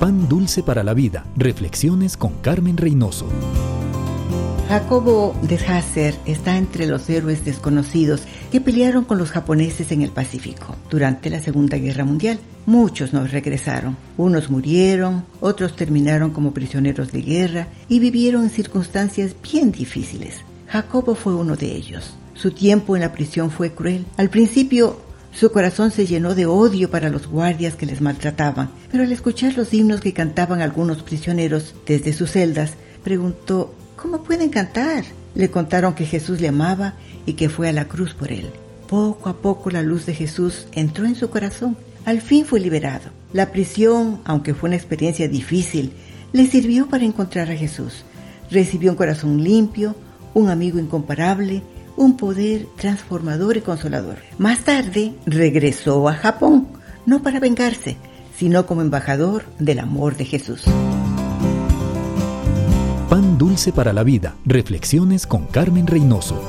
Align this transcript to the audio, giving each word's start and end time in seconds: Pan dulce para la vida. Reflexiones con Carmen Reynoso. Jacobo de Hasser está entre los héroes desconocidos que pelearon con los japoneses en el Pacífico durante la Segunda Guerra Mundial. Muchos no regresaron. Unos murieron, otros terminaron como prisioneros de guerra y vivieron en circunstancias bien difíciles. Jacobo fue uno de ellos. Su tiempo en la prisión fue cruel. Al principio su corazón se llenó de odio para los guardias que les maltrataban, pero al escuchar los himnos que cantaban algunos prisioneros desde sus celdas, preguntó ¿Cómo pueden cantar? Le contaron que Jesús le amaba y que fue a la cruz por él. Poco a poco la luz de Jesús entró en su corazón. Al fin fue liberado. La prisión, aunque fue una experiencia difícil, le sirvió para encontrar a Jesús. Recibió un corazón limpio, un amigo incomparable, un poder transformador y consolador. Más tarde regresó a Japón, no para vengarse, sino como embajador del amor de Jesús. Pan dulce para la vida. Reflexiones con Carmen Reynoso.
Pan 0.00 0.30
dulce 0.30 0.62
para 0.62 0.82
la 0.82 0.94
vida. 0.94 1.26
Reflexiones 1.36 2.16
con 2.16 2.32
Carmen 2.40 2.78
Reynoso. 2.78 3.26
Jacobo 4.66 5.36
de 5.42 5.56
Hasser 5.56 6.14
está 6.24 6.56
entre 6.56 6.86
los 6.86 7.10
héroes 7.10 7.44
desconocidos 7.44 8.22
que 8.50 8.62
pelearon 8.62 9.04
con 9.04 9.18
los 9.18 9.30
japoneses 9.30 9.92
en 9.92 10.00
el 10.00 10.10
Pacífico 10.10 10.74
durante 10.88 11.28
la 11.28 11.42
Segunda 11.42 11.76
Guerra 11.76 12.06
Mundial. 12.06 12.38
Muchos 12.64 13.12
no 13.12 13.26
regresaron. 13.26 13.98
Unos 14.16 14.48
murieron, 14.48 15.26
otros 15.38 15.76
terminaron 15.76 16.30
como 16.30 16.54
prisioneros 16.54 17.12
de 17.12 17.20
guerra 17.20 17.68
y 17.86 17.98
vivieron 17.98 18.44
en 18.44 18.50
circunstancias 18.50 19.36
bien 19.52 19.70
difíciles. 19.70 20.36
Jacobo 20.68 21.14
fue 21.14 21.34
uno 21.34 21.56
de 21.56 21.76
ellos. 21.76 22.14
Su 22.32 22.52
tiempo 22.52 22.96
en 22.96 23.02
la 23.02 23.12
prisión 23.12 23.50
fue 23.50 23.74
cruel. 23.74 24.06
Al 24.16 24.30
principio 24.30 25.09
su 25.32 25.52
corazón 25.52 25.90
se 25.90 26.06
llenó 26.06 26.34
de 26.34 26.46
odio 26.46 26.90
para 26.90 27.08
los 27.08 27.26
guardias 27.26 27.74
que 27.74 27.86
les 27.86 28.00
maltrataban, 28.00 28.70
pero 28.90 29.04
al 29.04 29.12
escuchar 29.12 29.56
los 29.56 29.72
himnos 29.72 30.00
que 30.00 30.12
cantaban 30.12 30.60
algunos 30.60 31.02
prisioneros 31.02 31.74
desde 31.86 32.12
sus 32.12 32.32
celdas, 32.32 32.72
preguntó 33.04 33.74
¿Cómo 34.00 34.22
pueden 34.22 34.48
cantar? 34.48 35.04
Le 35.34 35.50
contaron 35.50 35.94
que 35.94 36.06
Jesús 36.06 36.40
le 36.40 36.48
amaba 36.48 36.94
y 37.26 37.34
que 37.34 37.50
fue 37.50 37.68
a 37.68 37.72
la 37.72 37.86
cruz 37.86 38.14
por 38.14 38.32
él. 38.32 38.50
Poco 38.88 39.28
a 39.28 39.36
poco 39.36 39.70
la 39.70 39.82
luz 39.82 40.06
de 40.06 40.14
Jesús 40.14 40.66
entró 40.72 41.04
en 41.04 41.14
su 41.14 41.28
corazón. 41.28 41.76
Al 42.06 42.22
fin 42.22 42.46
fue 42.46 42.60
liberado. 42.60 43.10
La 43.34 43.52
prisión, 43.52 44.22
aunque 44.24 44.54
fue 44.54 44.70
una 44.70 44.76
experiencia 44.76 45.28
difícil, 45.28 45.92
le 46.32 46.46
sirvió 46.46 46.88
para 46.88 47.04
encontrar 47.04 47.50
a 47.50 47.56
Jesús. 47.56 48.04
Recibió 48.50 48.90
un 48.90 48.96
corazón 48.96 49.44
limpio, 49.44 49.94
un 50.32 50.48
amigo 50.48 50.78
incomparable, 50.78 51.62
un 52.00 52.16
poder 52.16 52.66
transformador 52.76 53.58
y 53.58 53.60
consolador. 53.60 54.16
Más 54.38 54.60
tarde 54.60 55.12
regresó 55.26 56.08
a 56.08 56.14
Japón, 56.14 56.68
no 57.04 57.22
para 57.22 57.40
vengarse, 57.40 57.98
sino 58.34 58.64
como 58.64 58.80
embajador 58.80 59.44
del 59.58 59.80
amor 59.80 60.16
de 60.16 60.24
Jesús. 60.24 60.62
Pan 63.10 63.36
dulce 63.36 63.70
para 63.70 63.92
la 63.92 64.02
vida. 64.02 64.34
Reflexiones 64.46 65.26
con 65.26 65.44
Carmen 65.44 65.86
Reynoso. 65.86 66.40